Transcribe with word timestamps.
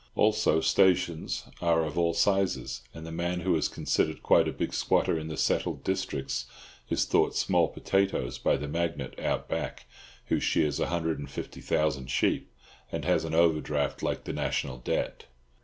Also 0.15 0.59
stations 0.61 1.43
are 1.61 1.83
of 1.85 1.95
all 1.95 2.15
sizes, 2.15 2.81
and 2.91 3.05
the 3.05 3.11
man 3.11 3.41
who 3.41 3.55
is 3.55 3.67
considered 3.67 4.23
quite 4.23 4.47
a 4.47 4.51
big 4.51 4.73
squatter 4.73 5.15
in 5.15 5.27
the 5.27 5.37
settled 5.37 5.83
districts 5.83 6.47
is 6.89 7.05
thought 7.05 7.35
small 7.35 7.67
potatoes 7.67 8.39
by 8.39 8.57
the 8.57 8.67
magnate 8.67 9.19
"out 9.19 9.47
back," 9.47 9.85
who 10.25 10.39
shears 10.39 10.79
a 10.79 10.87
hundred 10.87 11.19
and 11.19 11.29
fifty 11.29 11.61
thousand 11.61 12.09
sheep, 12.09 12.51
and 12.91 13.05
has 13.05 13.25
an 13.25 13.35
overdraft 13.35 14.01
like 14.01 14.23
the 14.23 14.33
National 14.33 14.79
Debt. 14.79 15.27